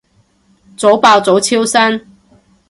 [0.75, 2.03] 早爆早超生